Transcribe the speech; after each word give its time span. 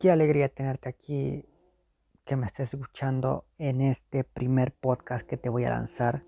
Qué 0.00 0.10
alegría 0.10 0.48
tenerte 0.48 0.88
aquí, 0.88 1.44
que 2.24 2.34
me 2.34 2.46
estés 2.46 2.72
escuchando 2.72 3.44
en 3.58 3.82
este 3.82 4.24
primer 4.24 4.72
podcast 4.72 5.26
que 5.28 5.36
te 5.36 5.50
voy 5.50 5.66
a 5.66 5.68
lanzar. 5.68 6.24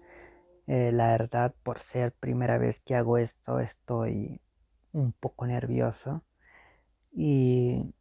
Eh, 0.67 0.93
la 0.93 1.07
verdad, 1.07 1.55
por 1.63 1.79
ser 1.79 2.13
primera 2.13 2.59
vez 2.59 2.81
que 2.81 2.95
hago 2.95 3.17
esto, 3.17 3.61
estoy 3.61 4.43
un 4.93 5.15
poco 5.15 5.47
nervioso 5.47 6.23
y 7.13 7.95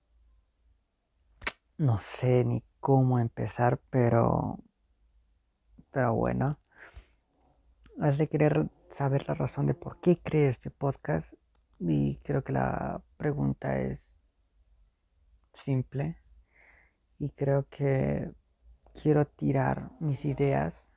no 1.78 2.00
sé 2.00 2.44
ni 2.44 2.66
cómo 2.82 3.18
empezar, 3.18 3.80
pero, 3.90 4.60
pero 5.90 6.14
bueno, 6.16 6.60
has 8.02 8.18
de 8.18 8.28
querer 8.28 8.70
saber 8.90 9.26
la 9.26 9.36
razón 9.36 9.68
de 9.68 9.74
por 9.74 10.02
qué 10.02 10.20
creé 10.22 10.50
este 10.50 10.70
podcast 10.70 11.34
y 11.80 12.18
creo 12.26 12.44
que 12.44 12.52
la 12.52 13.02
pregunta 13.16 13.80
es 13.80 14.11
simple 15.54 16.18
y 17.20 17.30
creo 17.30 17.68
que 17.70 18.32
quiero 19.02 19.28
tirar 19.28 19.92
mis 20.00 20.26
ideas, 20.26 20.88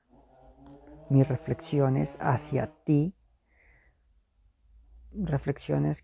mis 1.10 1.29
reflexiones 1.29 2.16
hacia 2.19 2.73
ti, 2.84 3.15
reflexiones 5.12 6.02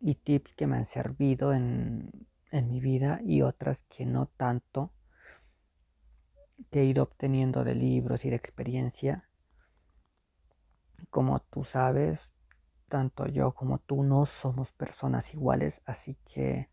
y 0.00 0.14
tips 0.14 0.54
que 0.54 0.66
me 0.66 0.76
han 0.76 0.86
servido 0.86 1.52
en, 1.52 2.10
en 2.50 2.70
mi 2.70 2.80
vida 2.80 3.20
y 3.24 3.42
otras 3.42 3.78
que 3.88 4.06
no 4.06 4.26
tanto, 4.26 4.92
que 6.70 6.80
he 6.80 6.84
ido 6.84 7.02
obteniendo 7.02 7.64
de 7.64 7.74
libros 7.74 8.24
y 8.24 8.30
de 8.30 8.36
experiencia. 8.36 9.28
Como 11.10 11.40
tú 11.40 11.64
sabes, 11.64 12.30
tanto 12.88 13.26
yo 13.26 13.52
como 13.52 13.78
tú 13.78 14.02
no 14.02 14.26
somos 14.26 14.72
personas 14.72 15.32
iguales, 15.34 15.80
así 15.84 16.16
que 16.32 16.68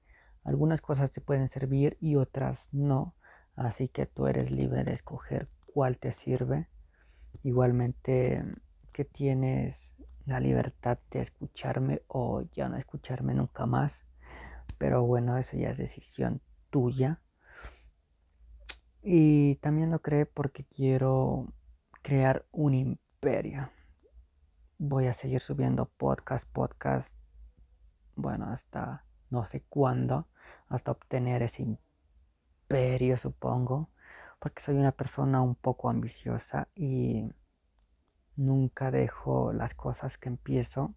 algunas 0.46 0.80
cosas 0.80 1.12
te 1.12 1.20
pueden 1.20 1.50
servir 1.50 1.98
y 2.00 2.16
otras 2.16 2.60
no, 2.72 3.16
así 3.56 3.90
que 3.90 4.06
tú 4.06 4.28
eres 4.28 4.50
libre 4.52 4.86
de 4.86 4.94
escoger 4.94 5.50
cuál 5.66 5.98
te 5.98 6.14
sirve. 6.14 6.70
Igualmente 7.44 8.42
que 8.94 9.04
tienes 9.04 9.78
la 10.26 10.40
libertad 10.40 10.98
de 11.12 11.24
escucharme 11.24 12.02
o 12.08 12.44
ya 12.54 12.70
no 12.70 12.78
escucharme 12.78 13.34
nunca 13.34 13.66
más, 13.66 14.00
pero 14.78 15.04
bueno, 15.04 15.38
eso 15.38 15.58
ya 15.58 15.72
es 15.72 15.78
decisión 15.78 16.42
tuya. 16.70 17.20
Y 19.04 19.56
también 19.56 19.92
lo 19.92 20.00
creé 20.00 20.26
porque 20.26 20.64
quiero 20.64 21.54
crear 22.02 22.46
un 22.52 22.74
imperio 22.74 23.70
voy 24.78 25.08
a 25.08 25.14
seguir 25.14 25.42
subiendo 25.42 25.86
podcast, 25.86 26.48
podcast, 26.52 27.10
bueno, 28.16 28.48
hasta 28.48 29.06
no 29.30 29.46
sé 29.46 29.64
cuándo, 29.70 30.28
hasta 30.70 30.92
obtener 30.92 31.44
ese 31.44 31.64
imperio, 31.64 33.18
supongo, 33.18 33.90
porque 34.40 34.62
soy 34.62 34.76
una 34.76 34.92
persona 34.92 35.42
un 35.42 35.56
poco 35.56 35.90
ambiciosa 35.90 36.68
y 36.76 37.32
nunca 38.36 38.92
dejo 38.92 39.54
las 39.54 39.74
cosas 39.74 40.18
que 40.18 40.30
empiezo, 40.30 40.94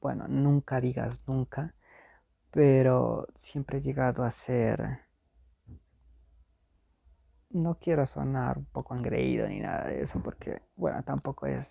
bueno, 0.00 0.26
nunca 0.28 0.80
digas 0.80 1.20
nunca, 1.26 1.74
pero 2.50 3.28
siempre 3.38 3.78
he 3.78 3.82
llegado 3.82 4.24
a 4.24 4.30
ser 4.30 5.00
no 7.50 7.78
quiero 7.80 8.06
sonar 8.06 8.58
un 8.58 8.66
poco 8.66 8.94
engreído 8.94 9.48
ni 9.48 9.60
nada 9.60 9.88
de 9.88 10.02
eso, 10.02 10.20
porque, 10.22 10.62
bueno, 10.76 11.02
tampoco 11.02 11.46
es 11.46 11.68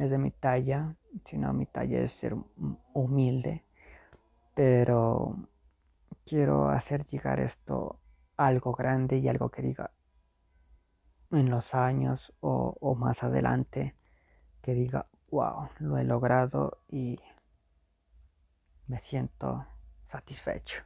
es 0.00 0.10
de 0.10 0.18
mi 0.18 0.30
talla, 0.30 0.96
sino 1.26 1.52
mi 1.52 1.66
talla 1.66 2.00
es 2.00 2.12
ser 2.12 2.34
humilde, 2.94 3.64
pero 4.54 5.36
quiero 6.24 6.68
hacer 6.68 7.04
llegar 7.06 7.40
esto 7.40 8.00
a 8.36 8.46
algo 8.46 8.72
grande 8.72 9.18
y 9.18 9.28
algo 9.28 9.50
que 9.50 9.62
diga 9.62 9.92
en 11.30 11.50
los 11.50 11.74
años 11.74 12.32
o, 12.40 12.76
o 12.80 12.94
más 12.94 13.22
adelante, 13.22 13.94
que 14.62 14.74
diga, 14.74 15.06
wow, 15.30 15.68
lo 15.78 15.98
he 15.98 16.04
logrado 16.04 16.82
y 16.88 17.18
me 18.86 18.98
siento 18.98 19.66
satisfecho. 20.08 20.82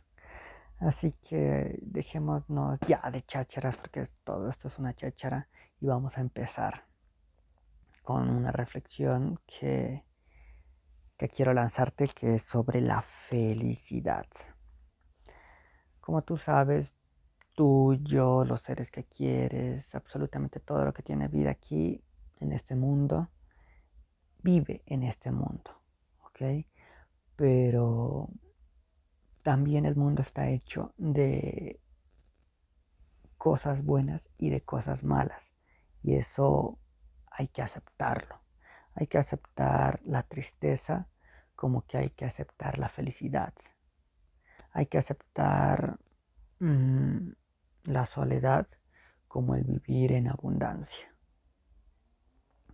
Así 0.78 1.12
que 1.22 1.78
dejémonos 1.82 2.78
ya 2.86 3.00
de 3.10 3.22
chácharas 3.22 3.76
porque 3.76 4.06
todo 4.24 4.50
esto 4.50 4.68
es 4.68 4.78
una 4.78 4.94
cháchara 4.94 5.48
y 5.80 5.86
vamos 5.86 6.18
a 6.18 6.20
empezar 6.20 6.84
con 8.02 8.28
una 8.28 8.52
reflexión 8.52 9.40
que, 9.46 10.04
que 11.16 11.28
quiero 11.28 11.54
lanzarte, 11.54 12.08
que 12.08 12.34
es 12.34 12.42
sobre 12.42 12.82
la 12.82 13.00
felicidad. 13.00 14.26
Como 16.04 16.20
tú 16.20 16.36
sabes, 16.36 16.94
tú, 17.54 17.94
yo, 18.02 18.44
los 18.44 18.60
seres 18.60 18.90
que 18.90 19.04
quieres, 19.04 19.94
absolutamente 19.94 20.60
todo 20.60 20.84
lo 20.84 20.92
que 20.92 21.02
tiene 21.02 21.28
vida 21.28 21.52
aquí 21.52 22.04
en 22.40 22.52
este 22.52 22.74
mundo, 22.74 23.30
vive 24.42 24.82
en 24.84 25.02
este 25.02 25.30
mundo, 25.30 25.80
¿ok? 26.26 26.66
Pero 27.36 28.28
también 29.42 29.86
el 29.86 29.96
mundo 29.96 30.20
está 30.20 30.50
hecho 30.50 30.92
de 30.98 31.80
cosas 33.38 33.82
buenas 33.82 34.20
y 34.36 34.50
de 34.50 34.60
cosas 34.60 35.04
malas. 35.04 35.54
Y 36.02 36.16
eso 36.16 36.78
hay 37.30 37.48
que 37.48 37.62
aceptarlo. 37.62 38.42
Hay 38.94 39.06
que 39.06 39.16
aceptar 39.16 40.02
la 40.04 40.22
tristeza 40.22 41.08
como 41.56 41.80
que 41.86 41.96
hay 41.96 42.10
que 42.10 42.26
aceptar 42.26 42.78
la 42.78 42.90
felicidad. 42.90 43.54
Hay 44.74 44.86
que 44.86 44.98
aceptar 44.98 45.98
mm, 46.58 47.30
la 47.84 48.04
soledad 48.06 48.66
como 49.28 49.54
el 49.54 49.64
vivir 49.64 50.12
en 50.12 50.28
abundancia. 50.28 51.14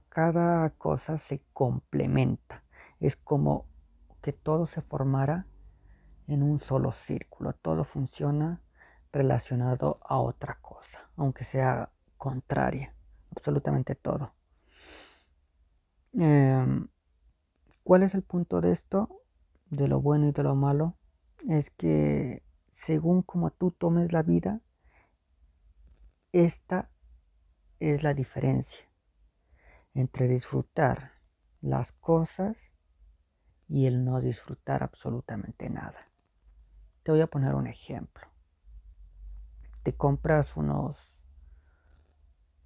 Cada 0.08 0.70
cosa 0.70 1.18
se 1.18 1.42
complementa. 1.52 2.64
Es 2.98 3.16
como 3.16 3.66
que 4.22 4.32
todo 4.32 4.66
se 4.66 4.80
formara 4.80 5.46
en 6.26 6.42
un 6.42 6.60
solo 6.60 6.92
círculo. 6.92 7.52
Todo 7.52 7.84
funciona 7.84 8.60
relacionado 9.12 10.00
a 10.02 10.18
otra 10.18 10.58
cosa, 10.60 11.10
aunque 11.16 11.44
sea 11.44 11.90
contraria. 12.16 12.94
Absolutamente 13.36 13.94
todo. 13.94 14.32
Em, 16.14 16.88
¿Cuál 17.84 18.02
es 18.04 18.14
el 18.14 18.22
punto 18.22 18.60
de 18.60 18.72
esto? 18.72 19.22
De 19.70 19.86
lo 19.86 20.00
bueno 20.00 20.28
y 20.28 20.32
de 20.32 20.42
lo 20.42 20.54
malo. 20.54 20.96
Es 21.48 21.70
que 21.70 22.42
según 22.70 23.22
como 23.22 23.50
tú 23.50 23.70
tomes 23.70 24.12
la 24.12 24.22
vida, 24.22 24.60
esta 26.32 26.90
es 27.80 28.02
la 28.02 28.14
diferencia 28.14 28.84
entre 29.94 30.28
disfrutar 30.28 31.12
las 31.60 31.92
cosas 31.92 32.56
y 33.68 33.86
el 33.86 34.04
no 34.04 34.20
disfrutar 34.20 34.82
absolutamente 34.82 35.68
nada. 35.68 36.08
Te 37.02 37.12
voy 37.12 37.20
a 37.20 37.26
poner 37.26 37.54
un 37.54 37.66
ejemplo. 37.66 38.26
Te 39.82 39.94
compras 39.94 40.56
unos 40.56 41.10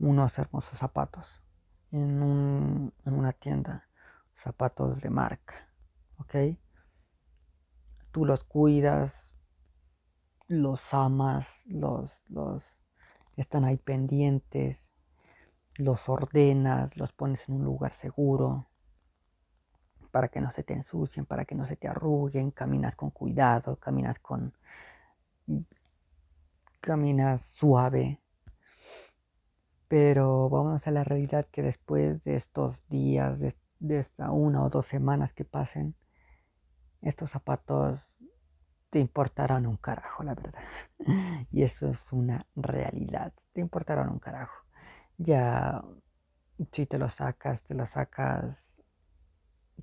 unos 0.01 0.37
hermosos 0.39 0.79
zapatos 0.79 1.43
en, 1.93 2.93
una 3.05 3.33
tienda 3.33 3.89
zapatos 4.35 5.01
de 5.01 5.11
marca, 5.11 5.69
¿ok? 6.19 6.35
Tú 8.15 8.25
los 8.25 8.45
cuidas, 8.45 9.13
los 10.47 10.95
amas, 10.95 11.49
los, 11.65 12.17
los 12.29 12.63
están 13.37 13.65
ahí 13.65 13.77
pendientes, 13.77 14.79
los 15.79 16.09
ordenas, 16.09 16.97
los 16.97 17.11
pones 17.11 17.49
en 17.49 17.57
un 17.57 17.65
lugar 17.65 17.93
seguro 17.93 18.69
para 20.13 20.29
que 20.29 20.41
no 20.41 20.53
se 20.53 20.63
te 20.63 20.75
ensucien, 20.75 21.27
para 21.27 21.45
que 21.45 21.57
no 21.57 21.67
se 21.67 21.75
te 21.75 21.89
arruguen, 21.89 22.53
caminas 22.53 22.95
con 22.95 23.11
cuidado, 23.11 23.81
caminas 23.81 24.21
con 24.21 24.55
caminas 26.81 27.43
suave, 27.55 28.21
pero 29.89 30.49
vamos 30.49 30.87
a 30.87 30.93
la 30.93 31.03
realidad 31.03 31.49
que 31.51 31.63
después 31.63 32.23
de 32.23 32.37
estos 32.37 32.87
días, 32.89 33.41
de, 33.41 33.57
esta 33.89 34.31
una 34.31 34.63
o 34.63 34.71
dos 34.71 34.87
semanas 34.87 35.33
que 35.33 35.45
pasen, 35.45 35.97
estos 37.05 37.31
zapatos 37.31 38.09
te 38.95 39.01
importarán 39.01 39.67
un 39.67 39.77
carajo, 39.77 40.23
la 40.23 40.37
verdad. 40.37 40.63
Y 41.51 41.65
eso 41.65 41.89
es 41.89 42.13
una 42.13 42.47
realidad. 42.55 43.33
Te 43.53 43.61
importarán 43.61 44.09
un 44.09 44.21
carajo. 44.21 44.65
Ya, 45.19 45.83
si 46.71 46.87
te 46.87 46.97
lo 46.97 47.09
sacas, 47.09 47.65
te 47.65 47.75
lo 47.75 47.87
sacas 47.87 48.63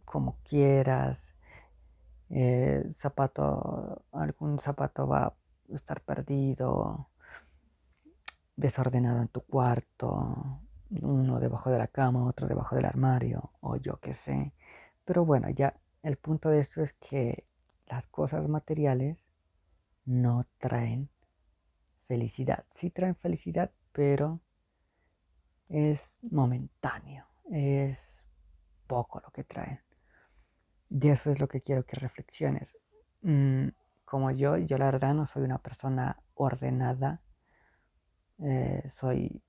como 0.05 0.37
quieras. 0.45 1.19
Eh, 2.29 2.89
zapato, 2.99 4.05
algún 4.13 4.59
zapato 4.59 5.05
va 5.05 5.25
a 5.25 5.33
estar 5.73 5.99
perdido 5.99 7.09
desordenado 8.55 9.21
en 9.21 9.27
tu 9.27 9.41
cuarto, 9.41 10.61
uno 11.01 11.41
debajo 11.41 11.69
de 11.69 11.79
la 11.79 11.87
cama, 11.87 12.25
otro 12.25 12.47
debajo 12.47 12.77
del 12.77 12.85
armario, 12.85 13.51
o 13.59 13.75
yo 13.75 13.99
qué 13.99 14.13
sé. 14.13 14.53
Pero 15.03 15.25
bueno, 15.25 15.49
ya 15.49 15.73
el 16.01 16.15
punto 16.15 16.47
de 16.49 16.59
esto 16.61 16.81
es 16.81 16.93
que 16.93 17.50
las 17.91 18.07
cosas 18.07 18.47
materiales 18.47 19.17
no 20.05 20.47
traen 20.59 21.09
felicidad. 22.07 22.65
Sí 22.75 22.89
traen 22.89 23.15
felicidad, 23.17 23.71
pero 23.91 24.39
es 25.67 26.11
momentáneo, 26.21 27.25
es 27.51 27.99
poco 28.88 29.19
lo 29.19 29.29
que 29.31 29.43
traen. 29.43 29.81
Y 30.89 31.09
eso 31.09 31.31
es 31.31 31.39
lo 31.39 31.47
que 31.49 31.61
quiero 31.61 31.85
que 31.85 31.97
reflexiones. 31.97 32.77
Mm, 33.21 33.69
como 34.05 34.31
yo, 34.31 34.57
yo 34.57 34.77
la 34.77 34.85
verdad 34.85 35.13
no 35.13 35.27
soy 35.27 35.43
una 35.43 35.57
persona 35.57 36.21
ordenada. 36.33 37.21
Eh, 38.39 38.89
soy, 38.99 39.43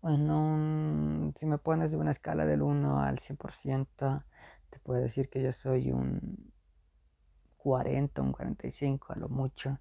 bueno, 0.00 1.32
si 1.38 1.46
me 1.46 1.58
pones 1.58 1.90
de 1.90 1.98
una 1.98 2.10
escala 2.10 2.46
del 2.46 2.62
1 2.62 3.00
al 3.00 3.18
100%, 3.18 4.24
te 4.70 4.78
puedo 4.80 5.02
decir 5.02 5.28
que 5.28 5.42
yo 5.42 5.52
soy 5.52 5.92
un 5.92 6.53
40, 7.64 8.20
un 8.20 8.32
45 8.32 9.14
a 9.14 9.16
lo 9.16 9.28
mucho. 9.30 9.78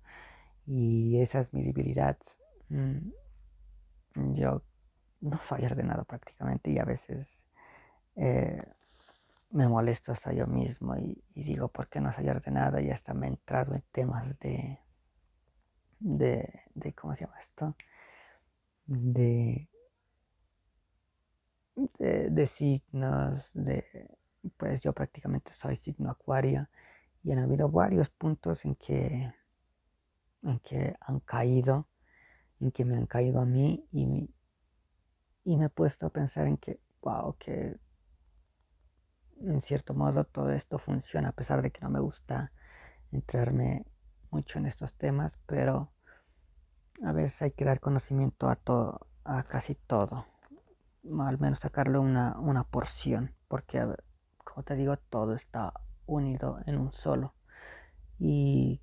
Y 0.66 1.20
esa 1.22 1.42
es 1.42 1.54
mi 1.54 1.64
debilidad. 1.64 2.18
Mm, 2.70 3.10
yo 4.36 4.62
no 5.20 5.40
soy 5.44 5.66
ordenado 5.66 6.06
prácticamente 6.06 6.72
y 6.72 6.80
a 6.80 6.86
veces 6.86 7.28
eh, 8.16 8.64
me 9.52 9.68
molesto 9.68 10.14
hasta 10.14 10.32
yo 10.32 10.48
mismo 10.48 10.96
y, 10.96 11.22
digo, 11.36 11.68
¿por 11.68 11.90
qué 11.90 12.00
no 12.00 12.14
soy 12.14 12.30
ordenado? 12.30 12.80
Y 12.80 12.90
hasta 12.90 13.14
me 13.14 13.28
he 13.28 13.30
entrado 13.32 13.76
en 13.76 13.84
temas 13.92 14.40
de, 14.40 14.80
de, 16.00 16.94
¿cómo 16.94 17.16
se 17.16 17.22
llama 17.26 17.40
esto? 17.42 17.76
De, 18.86 19.68
de, 22.00 22.48
signos, 22.48 23.52
de, 23.54 23.86
pues 24.58 24.82
yo 24.82 24.94
prácticamente 24.94 25.52
soy 25.54 25.76
signo 25.76 26.12
acuario 26.12 26.68
y 27.24 27.32
han 27.32 27.40
habido 27.40 27.70
varios 27.70 28.10
puntos 28.10 28.66
en 28.66 28.76
que, 28.76 29.34
en 30.44 30.60
que 30.60 30.96
han 31.00 31.20
caído, 31.22 31.88
en 32.60 32.72
que 32.72 32.86
me 32.86 32.98
han 32.98 33.06
caído 33.06 33.40
a 33.40 33.46
mí 33.46 33.88
y, 33.92 34.30
y 35.46 35.58
me 35.58 35.66
he 35.66 35.70
puesto 35.70 36.08
a 36.08 36.10
pensar 36.10 36.48
en 36.48 36.58
que, 36.58 36.80
wow, 37.02 37.36
que 37.38 37.78
en 39.40 39.62
cierto 39.62 39.94
modo 39.94 40.26
todo 40.26 40.52
esto 40.52 40.80
funciona, 40.80 41.30
a 41.30 41.34
pesar 41.34 41.62
de 41.62 41.72
que 41.72 41.82
no 41.82 41.90
me 41.90 42.00
gusta 42.00 42.52
entrarme 43.12 43.86
mucho 44.32 44.60
en 44.60 44.66
estos 44.66 44.94
temas, 44.96 45.38
pero 45.46 45.92
a 47.04 47.12
veces 47.12 47.42
hay 47.42 47.52
que 47.52 47.66
dar 47.66 47.80
conocimiento 47.80 48.50
a 48.50 48.56
todo, 48.56 49.08
a 49.24 49.44
casi 49.44 49.76
todo, 49.76 50.26
al 51.20 51.40
menos 51.40 51.60
sacarle 51.60 52.00
una, 52.00 52.38
una 52.40 52.64
porción, 52.64 53.34
porque 53.48 53.86
como 54.44 54.64
te 54.64 54.76
digo, 54.76 54.98
todo 54.98 55.36
está 55.36 55.74
unido 56.06 56.60
en 56.66 56.78
un 56.78 56.94
solo 56.94 57.34
y 58.20 58.82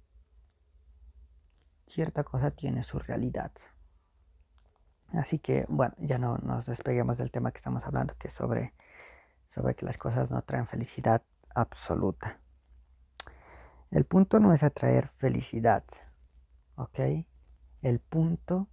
cierta 1.86 2.24
cosa 2.24 2.50
tiene 2.50 2.84
su 2.84 2.98
realidad. 2.98 3.52
Así 5.12 5.38
que, 5.38 5.66
bueno, 5.68 5.94
ya 5.98 6.18
no 6.18 6.38
nos 6.38 6.66
despeguemos 6.66 7.18
del 7.18 7.30
tema 7.30 7.50
que 7.50 7.58
estamos 7.58 7.84
hablando, 7.84 8.14
que 8.16 8.28
es 8.28 8.34
sobre, 8.34 8.74
sobre 9.48 9.74
que 9.74 9.84
las 9.84 9.98
cosas 9.98 10.30
no 10.30 10.42
traen 10.42 10.66
felicidad 10.66 11.22
absoluta. 11.54 12.40
El 13.90 14.04
punto 14.04 14.38
no 14.38 14.52
es 14.52 14.62
atraer 14.62 15.08
felicidad, 15.08 15.84
¿ok? 16.76 17.00
El 17.82 17.98
punto 17.98 18.68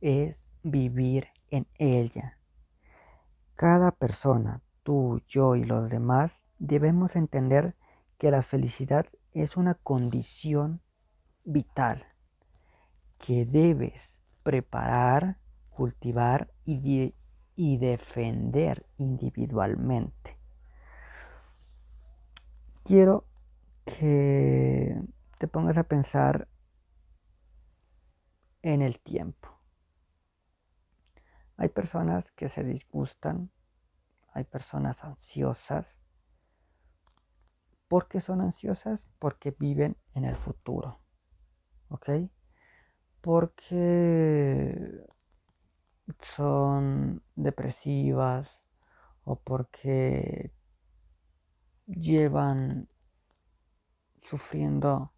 es 0.00 0.36
vivir 0.62 1.28
en 1.50 1.66
ella. 1.78 2.38
Cada 3.56 3.90
persona, 3.90 4.62
tú, 4.84 5.20
yo 5.26 5.56
y 5.56 5.64
los 5.64 5.90
demás, 5.90 6.32
debemos 6.66 7.16
entender 7.16 7.76
que 8.18 8.30
la 8.30 8.42
felicidad 8.42 9.06
es 9.32 9.56
una 9.56 9.74
condición 9.74 10.80
vital 11.44 12.06
que 13.18 13.44
debes 13.44 14.10
preparar 14.42 15.38
cultivar 15.70 16.52
y, 16.64 17.14
y 17.56 17.78
defender 17.78 18.86
individualmente. 18.96 20.38
Quiero 22.84 23.26
que 23.84 25.02
te 25.38 25.48
pongas 25.48 25.76
a 25.76 25.84
pensar 25.84 26.48
en 28.62 28.82
el 28.82 29.00
tiempo. 29.00 29.60
Hay 31.56 31.68
personas 31.68 32.30
que 32.32 32.48
se 32.48 32.64
disgustan, 32.64 33.50
hay 34.32 34.44
personas 34.44 35.02
ansiosas. 35.04 35.86
¿Por 37.94 38.08
qué 38.08 38.20
son 38.20 38.40
ansiosas? 38.40 38.98
Porque 39.20 39.54
viven 39.56 39.96
en 40.14 40.24
el 40.24 40.34
futuro. 40.34 40.98
¿Ok? 41.86 42.10
Porque 43.20 45.06
son 46.36 47.22
depresivas 47.36 48.58
o 49.22 49.36
porque 49.36 50.52
llevan 51.86 52.88
sufriendo 54.24 55.12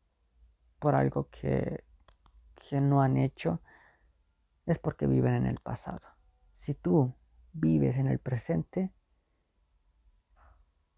por 0.78 0.96
algo 0.96 1.30
que, 1.30 1.82
que 2.68 2.82
no 2.82 3.00
han 3.00 3.16
hecho, 3.16 3.62
es 4.66 4.78
porque 4.78 5.06
viven 5.06 5.32
en 5.32 5.46
el 5.46 5.60
pasado. 5.60 6.06
Si 6.58 6.74
tú 6.74 7.14
vives 7.54 7.96
en 7.96 8.08
el 8.08 8.18
presente, 8.18 8.92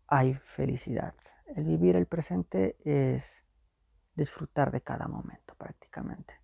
hay 0.09 0.35
felicidad. 0.35 1.15
El 1.55 1.65
vivir 1.65 1.97
el 1.97 2.07
presente 2.07 2.77
es 2.85 3.25
disfrutar 4.15 4.71
de 4.71 4.81
cada 4.81 5.09
momento 5.09 5.55
prácticamente 5.57 6.35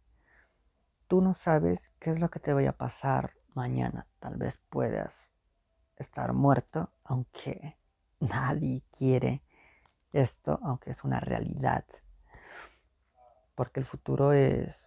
tú 1.14 1.20
no 1.20 1.34
sabes 1.34 1.80
qué 2.00 2.10
es 2.10 2.18
lo 2.18 2.30
que 2.30 2.40
te 2.40 2.52
vaya 2.52 2.70
a 2.70 2.76
pasar 2.76 3.34
mañana. 3.54 4.06
Tal 4.18 4.36
vez 4.36 4.58
puedas 4.68 5.30
estar 5.96 6.32
muerto, 6.32 6.90
aunque 7.04 7.78
nadie 8.20 8.82
quiere 8.90 9.42
esto, 10.12 10.58
aunque 10.62 10.90
es 10.90 11.04
una 11.04 11.20
realidad. 11.20 11.84
Porque 13.54 13.80
el 13.80 13.86
futuro 13.86 14.32
es 14.32 14.84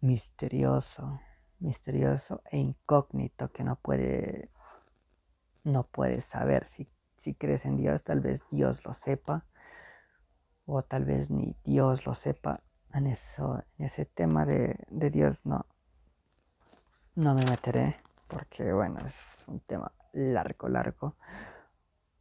misterioso, 0.00 1.20
misterioso 1.58 2.42
e 2.50 2.58
incógnito 2.58 3.50
que 3.52 3.64
no 3.64 3.76
puede 3.76 4.50
no 5.64 5.84
puedes 5.84 6.24
saber 6.24 6.66
si, 6.66 6.88
si 7.22 7.34
crees 7.34 7.64
en 7.66 7.76
Dios, 7.76 8.02
tal 8.02 8.18
vez 8.18 8.42
Dios 8.50 8.84
lo 8.84 8.94
sepa 8.94 9.46
o 10.66 10.82
tal 10.82 11.04
vez 11.04 11.30
ni 11.30 11.54
Dios 11.64 12.04
lo 12.04 12.14
sepa 12.14 12.60
en 12.92 13.06
eso, 13.06 13.62
en 13.78 13.86
ese 13.86 14.06
tema 14.06 14.44
de, 14.44 14.76
Dios 14.90 15.46
no, 15.46 15.64
no 17.14 17.34
me 17.34 17.44
meteré 17.44 17.96
porque 18.26 18.72
bueno, 18.72 18.98
es 19.06 19.44
un 19.46 19.60
tema 19.60 19.92
largo, 20.12 20.68
largo 20.68 21.14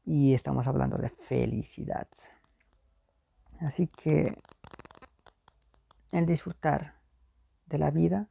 y 0.05 0.35
estamos 0.35 0.67
hablando 0.67 0.99
de 0.99 1.09
felicidad. 1.09 2.07
Así 3.59 3.87
que 3.87 4.37
el 6.11 6.27
disfrutar 6.27 6.93
de 7.65 7.79
la 7.79 7.89
vida 7.89 8.27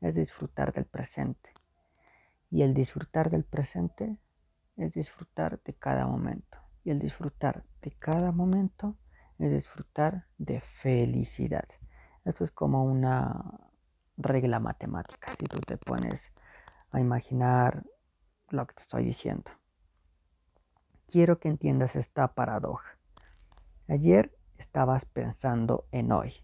es 0.00 0.14
disfrutar 0.14 0.72
del 0.72 0.86
presente 0.86 1.50
y 2.50 2.62
el 2.62 2.72
disfrutar 2.72 3.28
del 3.28 3.44
presente 3.44 4.18
es 4.76 4.92
disfrutar 4.92 5.60
de 5.62 5.74
cada 5.74 6.06
momento 6.06 6.58
y 6.84 6.90
el 6.90 6.98
disfrutar 6.98 7.64
de 7.82 7.92
cada 7.92 8.32
momento 8.32 8.96
es 9.38 9.50
disfrutar 9.50 10.26
de 10.38 10.60
felicidad. 10.60 11.66
Esto 12.24 12.44
es 12.44 12.50
como 12.50 12.84
una 12.84 13.70
regla 14.16 14.60
matemática, 14.60 15.32
si 15.38 15.46
tú 15.46 15.58
te 15.60 15.76
pones 15.76 16.22
a 16.90 17.00
imaginar 17.00 17.84
lo 18.50 18.66
que 18.66 18.74
te 18.74 18.82
estoy 18.82 19.04
diciendo. 19.04 19.50
Quiero 21.06 21.38
que 21.38 21.48
entiendas 21.48 21.96
esta 21.96 22.34
paradoja. 22.34 22.98
Ayer 23.88 24.36
estabas 24.58 25.04
pensando 25.04 25.86
en 25.90 26.12
hoy. 26.12 26.34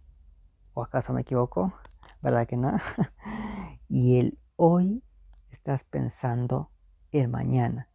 ¿O 0.75 0.82
acaso 0.82 1.12
me 1.12 1.22
equivoco? 1.22 1.72
¿Verdad 2.22 2.46
que 2.46 2.56
no? 2.56 2.76
y 3.88 4.18
el 4.18 4.38
hoy 4.56 5.02
estás 5.50 5.84
pensando 5.84 6.70
en 7.12 7.30
mañana. 7.30 7.89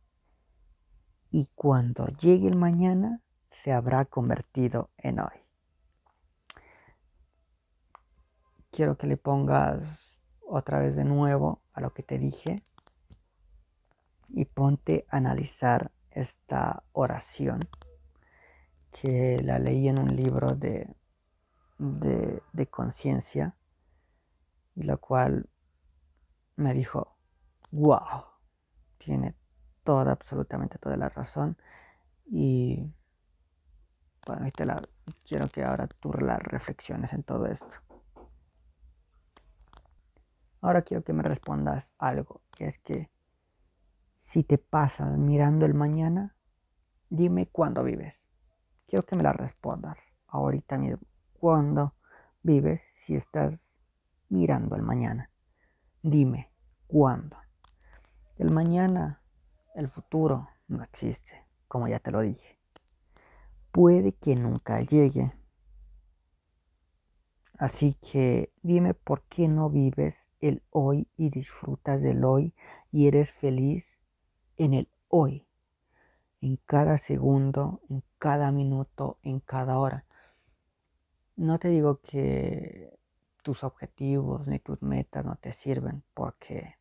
Y 1.37 1.49
cuando 1.53 2.07
llegue 2.07 2.47
el 2.47 2.55
mañana, 2.55 3.21
se 3.43 3.73
habrá 3.73 4.05
convertido 4.05 4.89
en 4.95 5.19
hoy. 5.19 5.37
Quiero 8.71 8.97
que 8.97 9.05
le 9.05 9.17
pongas 9.17 9.81
otra 10.47 10.79
vez 10.79 10.95
de 10.95 11.03
nuevo 11.03 11.61
a 11.73 11.81
lo 11.81 11.93
que 11.93 12.03
te 12.03 12.19
dije 12.19 12.63
y 14.29 14.45
ponte 14.45 15.05
a 15.09 15.17
analizar 15.17 15.91
esta 16.09 16.83
oración 16.93 17.59
que 18.91 19.41
la 19.43 19.59
leí 19.59 19.89
en 19.89 19.99
un 19.99 20.15
libro 20.15 20.55
de, 20.55 20.95
de, 21.77 22.67
conciencia 22.67 23.57
y 24.73 24.83
lo 24.83 25.01
cual 25.01 25.49
me 26.55 26.73
dijo, 26.73 27.17
wow, 27.71 28.23
tiene 28.99 29.35
toda, 29.85 30.11
absolutamente 30.11 30.77
toda 30.79 30.97
la 30.97 31.07
razón 31.07 31.57
y 32.25 32.91
bueno, 34.27 34.49
la, 34.65 34.81
quiero 35.23 35.47
que 35.47 35.63
ahora 35.63 35.87
tú 35.87 36.11
la 36.13 36.37
reflexiones 36.39 37.13
en 37.13 37.23
todo 37.23 37.45
esto. 37.45 37.77
ahora 40.61 40.81
quiero 40.81 41.03
que 41.03 41.13
me 41.13 41.21
respondas 41.21 41.91
algo. 41.99 42.41
Y 42.57 42.63
es 42.63 42.79
que 42.79 43.11
si 44.23 44.43
te 44.43 44.57
pasas 44.57 45.17
mirando 45.17 45.65
el 45.65 45.75
mañana, 45.75 46.35
dime 47.09 47.47
cuándo 47.47 47.83
vives. 47.83 48.15
Quiero 48.87 49.05
que 49.05 49.15
me 49.15 49.23
la 49.23 49.33
respondas 49.33 49.97
ahorita 50.27 50.77
mismo. 50.77 51.05
¿Cuándo 51.33 51.93
vives 52.41 52.81
si 52.95 53.15
estás 53.15 53.71
mirando 54.29 54.75
el 54.75 54.81
mañana? 54.81 55.29
Dime, 56.01 56.51
¿cuándo? 56.87 57.37
El 58.37 58.51
mañana, 58.51 59.21
el 59.75 59.89
futuro, 59.89 60.49
no 60.67 60.83
existe, 60.83 61.45
como 61.67 61.87
ya 61.87 61.99
te 61.99 62.11
lo 62.11 62.21
dije. 62.21 62.57
Puede 63.71 64.13
que 64.13 64.35
nunca 64.35 64.81
llegue. 64.81 65.33
Así 67.57 67.97
que 68.11 68.51
dime 68.63 68.93
por 68.93 69.23
qué 69.23 69.47
no 69.47 69.69
vives 69.69 70.25
el 70.41 70.63
hoy 70.71 71.07
y 71.15 71.29
disfrutas 71.29 72.01
del 72.01 72.23
hoy 72.23 72.53
y 72.91 73.07
eres 73.07 73.31
feliz 73.31 73.85
en 74.57 74.73
el 74.73 74.89
hoy, 75.09 75.45
en 76.41 76.57
cada 76.65 76.97
segundo, 76.97 77.81
en 77.89 78.03
cada 78.17 78.51
minuto, 78.51 79.19
en 79.23 79.39
cada 79.39 79.77
hora. 79.77 80.05
No 81.35 81.59
te 81.59 81.69
digo 81.69 81.99
que 82.01 82.97
tus 83.41 83.63
objetivos 83.63 84.47
ni 84.47 84.59
tus 84.59 84.81
metas 84.81 85.25
no 85.25 85.35
te 85.35 85.53
sirven 85.53 86.03
porque 86.13 86.75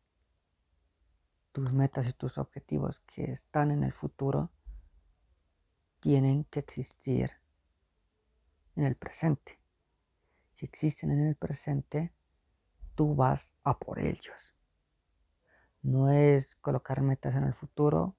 tus 1.55 1.71
metas 1.71 2.05
y 2.05 2.11
tus 2.11 2.37
objetivos 2.37 2.99
que 3.15 3.31
están 3.31 3.71
en 3.71 3.85
el 3.85 3.93
futuro 3.93 4.49
tienen 6.01 6.43
que 6.43 6.59
existir 6.59 7.31
en 8.75 8.83
el 8.83 8.97
presente. 8.97 9.57
Si 10.55 10.65
existen 10.65 11.11
en 11.11 11.27
el 11.27 11.35
presente, 11.37 12.11
tú 12.93 13.15
vas 13.15 13.41
a 13.63 13.79
por 13.79 13.99
ellos. 13.99 14.35
No 15.81 16.09
es 16.11 16.53
colocar 16.55 16.99
metas 16.99 17.35
en 17.35 17.45
el 17.45 17.53
futuro 17.53 18.17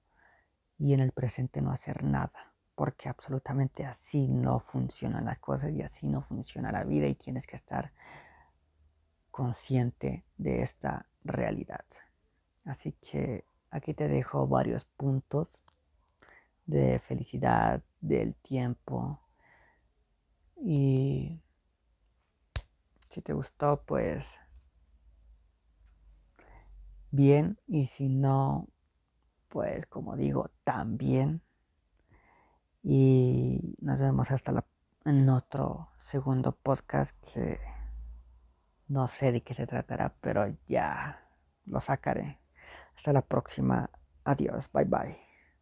y 0.79 0.93
en 0.95 0.99
el 0.99 1.11
presente 1.11 1.61
no 1.61 1.71
hacer 1.71 2.03
nada, 2.03 2.55
porque 2.73 3.07
absolutamente 3.07 3.85
así 3.85 4.27
no 4.27 4.61
funcionan 4.61 5.25
las 5.25 5.37
cosas 5.37 5.71
y 5.73 5.83
así 5.83 6.07
no 6.07 6.23
funciona 6.23 6.71
la 6.71 6.83
vida 6.83 7.05
y 7.05 7.13
tienes 7.13 7.45
que 7.45 7.57
estar 7.57 7.91
consciente 9.29 10.25
de 10.37 10.63
esta 10.63 11.05
realidad. 11.23 11.85
Así 12.67 12.91
que 12.91 13.45
aquí 13.71 13.93
te 13.93 14.09
dejo 14.09 14.45
varios 14.45 14.83
puntos 14.97 15.47
de 16.65 16.99
felicidad, 16.99 17.81
del 18.01 18.35
tiempo 18.35 19.21
y 20.57 21.39
si 23.09 23.21
te 23.21 23.31
gustó 23.31 23.83
pues 23.85 24.25
bien 27.11 27.57
y 27.67 27.87
si 27.87 28.09
no, 28.09 28.67
pues 29.47 29.85
como 29.87 30.17
digo, 30.17 30.51
también. 30.65 31.41
Y 32.83 33.75
nos 33.79 33.97
vemos 33.97 34.29
hasta 34.29 34.51
la, 34.51 34.65
en 35.05 35.29
otro 35.29 35.89
segundo 36.01 36.51
podcast 36.51 37.15
que 37.33 37.57
no 38.89 39.07
sé 39.07 39.31
de 39.31 39.41
qué 39.41 39.53
se 39.53 39.67
tratará, 39.67 40.15
pero 40.19 40.53
ya 40.67 41.29
lo 41.65 41.79
sacaré. 41.79 42.39
Hasta 42.97 43.13
la 43.13 43.21
próxima. 43.21 43.89
Adiós. 44.25 44.69
Bye 44.73 44.85
bye. 44.85 45.26